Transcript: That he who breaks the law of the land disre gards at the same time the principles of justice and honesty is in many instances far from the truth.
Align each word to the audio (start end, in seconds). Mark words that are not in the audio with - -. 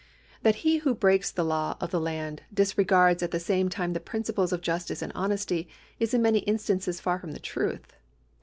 That 0.41 0.55
he 0.65 0.77
who 0.77 0.95
breaks 0.95 1.29
the 1.29 1.45
law 1.45 1.77
of 1.79 1.91
the 1.91 1.99
land 1.99 2.41
disre 2.51 2.87
gards 2.87 3.21
at 3.21 3.29
the 3.29 3.39
same 3.39 3.69
time 3.69 3.93
the 3.93 3.99
principles 3.99 4.51
of 4.51 4.61
justice 4.61 5.03
and 5.03 5.11
honesty 5.13 5.67
is 5.99 6.11
in 6.15 6.23
many 6.23 6.39
instances 6.39 6.99
far 6.99 7.19
from 7.19 7.33
the 7.33 7.39
truth. 7.39 7.93